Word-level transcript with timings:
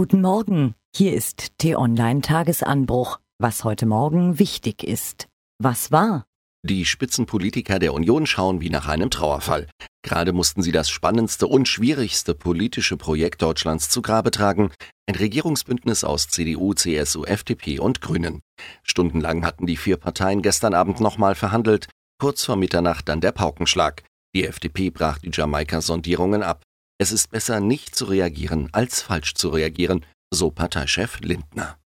Guten 0.00 0.22
Morgen, 0.22 0.74
hier 0.96 1.12
ist 1.12 1.58
T-Online 1.58 2.22
Tagesanbruch, 2.22 3.18
was 3.38 3.64
heute 3.64 3.84
Morgen 3.84 4.38
wichtig 4.38 4.82
ist. 4.82 5.28
Was 5.58 5.92
war? 5.92 6.24
Die 6.66 6.86
Spitzenpolitiker 6.86 7.78
der 7.78 7.92
Union 7.92 8.24
schauen 8.24 8.62
wie 8.62 8.70
nach 8.70 8.88
einem 8.88 9.10
Trauerfall. 9.10 9.68
Gerade 10.00 10.32
mussten 10.32 10.62
sie 10.62 10.72
das 10.72 10.88
spannendste 10.88 11.46
und 11.46 11.68
schwierigste 11.68 12.34
politische 12.34 12.96
Projekt 12.96 13.42
Deutschlands 13.42 13.90
zu 13.90 14.00
Grabe 14.00 14.30
tragen, 14.30 14.70
ein 15.06 15.16
Regierungsbündnis 15.16 16.02
aus 16.02 16.28
CDU, 16.28 16.72
CSU, 16.72 17.24
FDP 17.24 17.78
und 17.78 18.00
Grünen. 18.00 18.40
Stundenlang 18.82 19.44
hatten 19.44 19.66
die 19.66 19.76
vier 19.76 19.98
Parteien 19.98 20.40
gestern 20.40 20.72
Abend 20.72 21.00
nochmal 21.00 21.34
verhandelt, 21.34 21.88
kurz 22.18 22.46
vor 22.46 22.56
Mitternacht 22.56 23.06
dann 23.06 23.20
der 23.20 23.32
Paukenschlag. 23.32 24.02
Die 24.34 24.46
FDP 24.46 24.88
brach 24.88 25.18
die 25.18 25.30
Jamaika-Sondierungen 25.30 26.42
ab. 26.42 26.62
Es 27.00 27.12
ist 27.12 27.30
besser, 27.30 27.60
nicht 27.60 27.96
zu 27.96 28.04
reagieren, 28.04 28.68
als 28.72 29.00
falsch 29.00 29.32
zu 29.32 29.48
reagieren, 29.48 30.04
so 30.30 30.50
Parteichef 30.50 31.20
Lindner. 31.20 31.78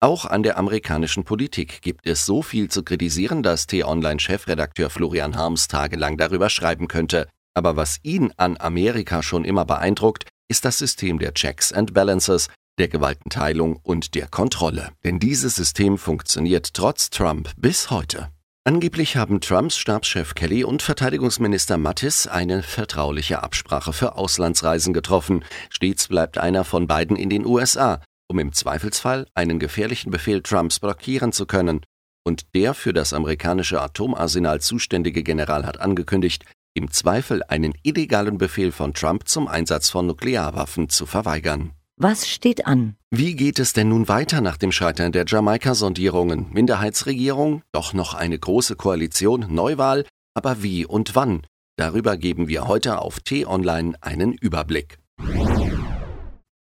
Auch 0.00 0.24
an 0.24 0.42
der 0.42 0.56
amerikanischen 0.56 1.24
Politik 1.24 1.82
gibt 1.82 2.06
es 2.06 2.24
so 2.24 2.40
viel 2.40 2.70
zu 2.70 2.82
kritisieren, 2.82 3.42
dass 3.42 3.66
T-Online-Chefredakteur 3.66 4.88
Florian 4.88 5.36
Harms 5.36 5.68
tagelang 5.68 6.16
darüber 6.16 6.48
schreiben 6.48 6.88
könnte. 6.88 7.28
Aber 7.52 7.76
was 7.76 7.98
ihn 8.02 8.32
an 8.38 8.56
Amerika 8.58 9.22
schon 9.22 9.44
immer 9.44 9.66
beeindruckt, 9.66 10.26
ist 10.48 10.64
das 10.64 10.78
System 10.78 11.18
der 11.18 11.34
Checks 11.34 11.70
and 11.70 11.92
Balances, 11.92 12.48
der 12.78 12.88
Gewaltenteilung 12.88 13.76
und 13.82 14.14
der 14.14 14.26
Kontrolle. 14.26 14.92
Denn 15.04 15.18
dieses 15.18 15.56
System 15.56 15.98
funktioniert 15.98 16.72
trotz 16.72 17.10
Trump 17.10 17.50
bis 17.58 17.90
heute. 17.90 18.30
Angeblich 18.66 19.18
haben 19.18 19.42
Trumps 19.42 19.76
Stabschef 19.76 20.34
Kelly 20.34 20.64
und 20.64 20.80
Verteidigungsminister 20.80 21.76
Mattis 21.76 22.26
eine 22.26 22.62
vertrauliche 22.62 23.42
Absprache 23.42 23.92
für 23.92 24.16
Auslandsreisen 24.16 24.94
getroffen. 24.94 25.44
Stets 25.68 26.08
bleibt 26.08 26.38
einer 26.38 26.64
von 26.64 26.86
beiden 26.86 27.18
in 27.18 27.28
den 27.28 27.44
USA, 27.44 28.00
um 28.26 28.38
im 28.38 28.54
Zweifelsfall 28.54 29.26
einen 29.34 29.58
gefährlichen 29.58 30.10
Befehl 30.10 30.40
Trumps 30.42 30.80
blockieren 30.80 31.30
zu 31.32 31.44
können. 31.44 31.82
Und 32.26 32.54
der 32.54 32.72
für 32.72 32.94
das 32.94 33.12
amerikanische 33.12 33.82
Atomarsenal 33.82 34.62
zuständige 34.62 35.22
General 35.22 35.66
hat 35.66 35.78
angekündigt, 35.78 36.46
im 36.72 36.90
Zweifel 36.90 37.42
einen 37.42 37.74
illegalen 37.82 38.38
Befehl 38.38 38.72
von 38.72 38.94
Trump 38.94 39.28
zum 39.28 39.46
Einsatz 39.46 39.90
von 39.90 40.06
Nuklearwaffen 40.06 40.88
zu 40.88 41.04
verweigern. 41.04 41.74
Was 41.96 42.28
steht 42.28 42.66
an? 42.66 42.96
Wie 43.12 43.36
geht 43.36 43.60
es 43.60 43.72
denn 43.72 43.90
nun 43.90 44.08
weiter 44.08 44.40
nach 44.40 44.56
dem 44.56 44.72
Scheitern 44.72 45.12
der 45.12 45.26
Jamaika-Sondierungen? 45.28 46.48
Minderheitsregierung, 46.50 47.62
doch 47.70 47.92
noch 47.92 48.14
eine 48.14 48.36
große 48.36 48.74
Koalition, 48.74 49.46
Neuwahl, 49.48 50.04
aber 50.34 50.64
wie 50.64 50.84
und 50.84 51.14
wann? 51.14 51.46
Darüber 51.76 52.16
geben 52.16 52.48
wir 52.48 52.66
heute 52.66 52.98
auf 52.98 53.20
T-Online 53.20 53.94
einen 54.00 54.32
Überblick. 54.32 54.98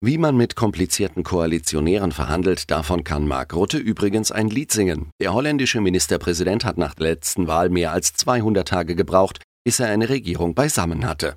Wie 0.04 0.18
man 0.18 0.36
mit 0.36 0.54
komplizierten 0.54 1.22
Koalitionären 1.22 2.12
verhandelt, 2.12 2.70
davon 2.70 3.02
kann 3.02 3.26
Mark 3.26 3.54
Rutte 3.54 3.78
übrigens 3.78 4.32
ein 4.32 4.50
Lied 4.50 4.70
singen. 4.70 5.12
Der 5.18 5.32
holländische 5.32 5.80
Ministerpräsident 5.80 6.66
hat 6.66 6.76
nach 6.76 6.94
der 6.94 7.08
letzten 7.08 7.46
Wahl 7.46 7.70
mehr 7.70 7.92
als 7.92 8.12
200 8.12 8.68
Tage 8.68 8.94
gebraucht, 8.94 9.40
bis 9.64 9.80
er 9.80 9.88
eine 9.88 10.10
Regierung 10.10 10.54
beisammen 10.54 11.06
hatte. 11.06 11.36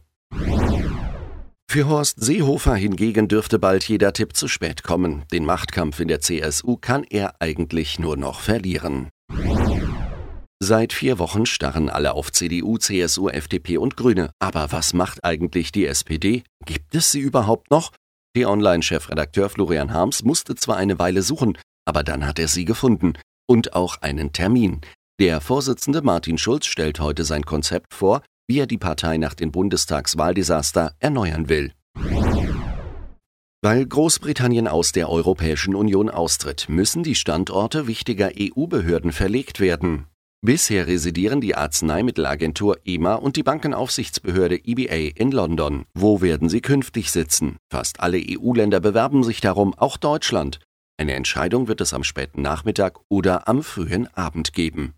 Für 1.75 1.89
Horst 1.89 2.23
Seehofer 2.23 2.75
hingegen 2.75 3.27
dürfte 3.27 3.59
bald 3.59 3.83
jeder 3.83 4.13
Tipp 4.13 4.33
zu 4.33 4.47
spät 4.47 4.83
kommen. 4.83 5.25
Den 5.33 5.43
Machtkampf 5.43 5.99
in 5.99 6.07
der 6.07 6.21
CSU 6.21 6.77
kann 6.77 7.03
er 7.03 7.35
eigentlich 7.41 7.99
nur 7.99 8.15
noch 8.15 8.39
verlieren. 8.39 9.09
Seit 10.63 10.93
vier 10.93 11.19
Wochen 11.19 11.45
starren 11.45 11.89
alle 11.89 12.13
auf 12.13 12.31
CDU, 12.31 12.77
CSU, 12.77 13.27
FDP 13.27 13.77
und 13.77 13.97
Grüne. 13.97 14.31
Aber 14.39 14.71
was 14.71 14.93
macht 14.93 15.25
eigentlich 15.25 15.73
die 15.73 15.85
SPD? 15.85 16.43
Gibt 16.65 16.95
es 16.95 17.11
sie 17.11 17.19
überhaupt 17.19 17.69
noch? 17.71 17.91
T-Online-Chefredakteur 18.37 19.49
Florian 19.49 19.91
Harms 19.91 20.23
musste 20.23 20.55
zwar 20.55 20.77
eine 20.77 20.97
Weile 20.97 21.23
suchen, 21.23 21.57
aber 21.83 22.03
dann 22.03 22.25
hat 22.25 22.39
er 22.39 22.47
sie 22.47 22.63
gefunden. 22.63 23.17
Und 23.49 23.73
auch 23.73 23.97
einen 24.01 24.31
Termin. 24.31 24.79
Der 25.19 25.41
Vorsitzende 25.41 26.01
Martin 26.01 26.37
Schulz 26.37 26.67
stellt 26.67 27.01
heute 27.01 27.25
sein 27.25 27.43
Konzept 27.43 27.93
vor, 27.93 28.21
wie 28.47 28.59
er 28.59 28.67
die 28.67 28.77
Partei 28.77 29.17
nach 29.17 29.33
dem 29.33 29.51
Bundestagswahldesaster 29.51 30.93
erneuern 30.99 31.49
will. 31.49 31.71
Weil 33.61 33.85
Großbritannien 33.85 34.67
aus 34.67 34.91
der 34.91 35.09
Europäischen 35.09 35.73
Union 35.73 36.09
austritt, 36.09 36.67
müssen 36.69 37.01
die 37.01 37.15
Standorte 37.15 37.87
wichtiger 37.87 38.31
EU-Behörden 38.37 39.11
verlegt 39.11 39.59
werden. 39.59 40.05
Bisher 40.45 40.85
residieren 40.85 41.41
die 41.41 41.55
Arzneimittelagentur 41.55 42.77
EMA 42.85 43.15
und 43.15 43.35
die 43.35 43.41
Bankenaufsichtsbehörde 43.41 44.59
EBA 44.63 45.15
in 45.15 45.31
London. 45.31 45.85
Wo 45.95 46.21
werden 46.21 46.49
sie 46.49 46.61
künftig 46.61 47.11
sitzen? 47.11 47.57
Fast 47.71 47.99
alle 48.01 48.21
EU-Länder 48.23 48.79
bewerben 48.79 49.23
sich 49.23 49.41
darum, 49.41 49.73
auch 49.73 49.97
Deutschland. 49.97 50.59
Eine 50.97 51.15
Entscheidung 51.15 51.67
wird 51.67 51.81
es 51.81 51.95
am 51.95 52.03
späten 52.03 52.43
Nachmittag 52.43 52.99
oder 53.09 53.47
am 53.47 53.63
frühen 53.63 54.07
Abend 54.13 54.53
geben. 54.53 54.93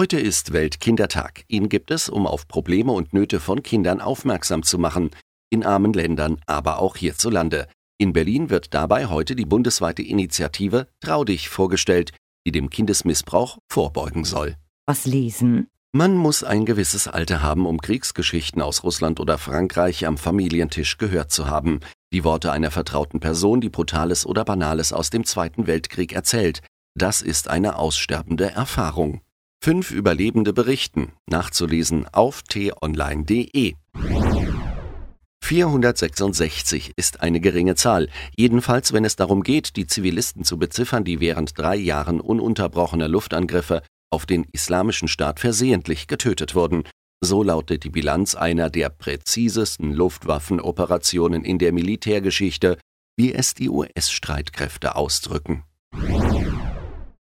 Heute 0.00 0.18
ist 0.18 0.54
Weltkindertag. 0.54 1.44
Ihn 1.46 1.68
gibt 1.68 1.90
es, 1.90 2.08
um 2.08 2.26
auf 2.26 2.48
Probleme 2.48 2.90
und 2.90 3.12
Nöte 3.12 3.38
von 3.38 3.62
Kindern 3.62 4.00
aufmerksam 4.00 4.62
zu 4.62 4.78
machen. 4.78 5.10
In 5.50 5.62
armen 5.62 5.92
Ländern, 5.92 6.40
aber 6.46 6.78
auch 6.78 6.96
hierzulande. 6.96 7.68
In 7.98 8.14
Berlin 8.14 8.48
wird 8.48 8.72
dabei 8.72 9.08
heute 9.08 9.36
die 9.36 9.44
bundesweite 9.44 10.00
Initiative 10.00 10.86
Trau 11.00 11.24
dich 11.24 11.50
vorgestellt, 11.50 12.14
die 12.46 12.50
dem 12.50 12.70
Kindesmissbrauch 12.70 13.58
vorbeugen 13.70 14.24
soll. 14.24 14.56
Was 14.86 15.04
lesen? 15.04 15.68
Man 15.92 16.16
muss 16.16 16.44
ein 16.44 16.64
gewisses 16.64 17.06
Alter 17.06 17.42
haben, 17.42 17.66
um 17.66 17.78
Kriegsgeschichten 17.78 18.62
aus 18.62 18.82
Russland 18.84 19.20
oder 19.20 19.36
Frankreich 19.36 20.06
am 20.06 20.16
Familientisch 20.16 20.96
gehört 20.96 21.30
zu 21.30 21.46
haben. 21.46 21.80
Die 22.14 22.24
Worte 22.24 22.52
einer 22.52 22.70
vertrauten 22.70 23.20
Person, 23.20 23.60
die 23.60 23.68
Brutales 23.68 24.24
oder 24.24 24.46
Banales 24.46 24.94
aus 24.94 25.10
dem 25.10 25.26
Zweiten 25.26 25.66
Weltkrieg 25.66 26.14
erzählt. 26.14 26.62
Das 26.94 27.20
ist 27.20 27.48
eine 27.48 27.76
aussterbende 27.76 28.50
Erfahrung. 28.50 29.20
Fünf 29.62 29.90
Überlebende 29.90 30.54
berichten, 30.54 31.12
nachzulesen 31.26 32.06
auf 32.12 32.42
t-online.de. 32.42 33.74
466 35.44 36.94
ist 36.96 37.20
eine 37.20 37.40
geringe 37.40 37.74
Zahl, 37.74 38.08
jedenfalls 38.34 38.94
wenn 38.94 39.04
es 39.04 39.16
darum 39.16 39.42
geht, 39.42 39.76
die 39.76 39.86
Zivilisten 39.86 40.44
zu 40.44 40.56
beziffern, 40.56 41.04
die 41.04 41.20
während 41.20 41.58
drei 41.58 41.76
Jahren 41.76 42.22
ununterbrochener 42.22 43.08
Luftangriffe 43.08 43.82
auf 44.10 44.24
den 44.24 44.46
Islamischen 44.50 45.08
Staat 45.08 45.40
versehentlich 45.40 46.06
getötet 46.06 46.54
wurden. 46.54 46.84
So 47.22 47.42
lautet 47.42 47.84
die 47.84 47.90
Bilanz 47.90 48.34
einer 48.34 48.70
der 48.70 48.88
präzisesten 48.88 49.92
Luftwaffenoperationen 49.92 51.44
in 51.44 51.58
der 51.58 51.72
Militärgeschichte, 51.74 52.78
wie 53.18 53.34
es 53.34 53.52
die 53.52 53.68
US-Streitkräfte 53.68 54.96
ausdrücken. 54.96 55.64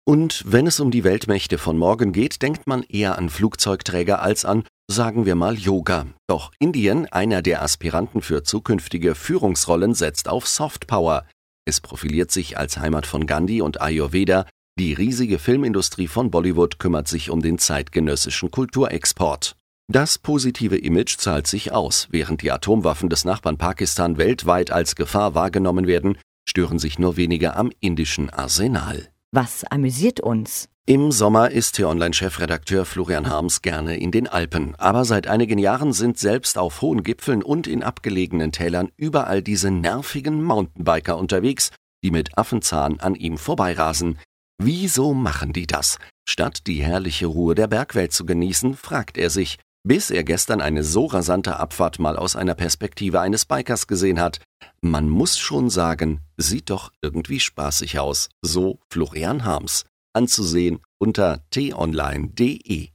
Und 0.08 0.42
wenn 0.48 0.68
es 0.68 0.80
um 0.80 0.90
die 0.90 1.04
Weltmächte 1.04 1.58
von 1.58 1.78
morgen 1.78 2.14
geht, 2.14 2.42
denkt 2.42 2.66
man 2.66 2.82
eher 2.84 3.18
an 3.18 3.30
Flugzeugträger 3.30 4.22
als 4.22 4.46
an, 4.46 4.64
sagen 4.90 5.26
wir 5.26 5.36
mal, 5.36 5.56
Yoga. 5.58 6.06
Doch 6.28 6.54
Indien, 6.60 7.08
einer 7.08 7.42
der 7.42 7.62
Aspiranten 7.62 8.22
für 8.22 8.42
zukünftige 8.42 9.16
Führungsrollen, 9.16 9.94
setzt 9.94 10.30
auf 10.30 10.48
Softpower. 10.48 11.26
Es 11.66 11.82
profiliert 11.82 12.32
sich 12.32 12.58
als 12.58 12.78
Heimat 12.78 13.06
von 13.06 13.28
Gandhi 13.28 13.62
und 13.62 13.82
Ayurveda. 13.82 14.48
Die 14.80 14.94
riesige 14.94 15.40
Filmindustrie 15.40 16.08
von 16.08 16.32
Bollywood 16.32 16.80
kümmert 16.80 17.10
sich 17.10 17.30
um 17.30 17.42
den 17.42 17.58
zeitgenössischen 17.58 18.50
Kulturexport. 18.50 19.58
Das 19.92 20.20
positive 20.20 20.78
Image 20.78 21.18
zahlt 21.18 21.48
sich 21.48 21.74
aus. 21.74 22.08
Während 22.12 22.44
die 22.44 22.54
Atomwaffen 22.54 23.10
des 23.10 23.26
Nachbarn 23.26 23.58
Pakistan 23.58 24.18
weltweit 24.18 24.72
als 24.72 24.96
Gefahr 24.96 25.36
wahrgenommen 25.36 25.86
werden, 25.86 26.18
stören 26.48 26.80
sich 26.80 26.98
nur 26.98 27.18
wenige 27.18 27.58
am 27.58 27.74
indischen 27.82 28.30
Arsenal. 28.30 29.10
Was 29.32 29.66
amüsiert 29.66 30.22
uns? 30.22 30.70
Im 30.86 31.12
Sommer 31.12 31.52
ist 31.52 31.74
T-Online-Chefredakteur 31.76 32.86
Florian 32.86 33.30
Harms 33.30 33.62
gerne 33.62 33.98
in 33.98 34.10
den 34.10 34.26
Alpen. 34.26 34.74
Aber 34.76 35.04
seit 35.04 35.28
einigen 35.28 35.60
Jahren 35.60 35.92
sind 35.92 36.18
selbst 36.18 36.58
auf 36.58 36.82
hohen 36.82 37.04
Gipfeln 37.04 37.44
und 37.44 37.68
in 37.68 37.84
abgelegenen 37.84 38.54
Tälern 38.54 38.90
überall 38.96 39.42
diese 39.42 39.70
nervigen 39.70 40.42
Mountainbiker 40.42 41.18
unterwegs, 41.18 41.72
die 42.06 42.12
mit 42.12 42.38
Affenzahn 42.38 43.02
an 43.02 43.16
ihm 43.16 43.38
vorbeirasen. 43.38 44.18
Wieso 44.64 45.14
machen 45.14 45.52
die 45.52 45.68
das? 45.68 46.00
Statt 46.26 46.66
die 46.66 46.82
herrliche 46.82 47.26
Ruhe 47.26 47.54
der 47.54 47.68
Bergwelt 47.68 48.14
zu 48.14 48.26
genießen, 48.26 48.76
fragt 48.76 49.18
er 49.18 49.30
sich, 49.30 49.58
bis 49.84 50.10
er 50.10 50.24
gestern 50.24 50.62
eine 50.62 50.84
so 50.84 51.06
rasante 51.06 51.58
Abfahrt 51.58 52.00
mal 52.00 52.16
aus 52.16 52.38
einer 52.38 52.56
Perspektive 52.56 53.20
eines 53.20 53.46
Bikers 53.46 53.88
gesehen 53.88 54.22
hat. 54.22 54.40
Man 54.80 55.10
muss 55.10 55.38
schon 55.38 55.70
sagen, 55.70 56.22
sieht 56.38 56.70
doch 56.70 56.92
irgendwie 57.02 57.40
spaßig 57.40 58.00
aus. 58.00 58.30
So 58.42 58.80
Florian 58.90 59.44
Harms. 59.44 59.84
Anzusehen 60.14 60.80
unter 60.98 61.48
t-online.de. 61.50 62.90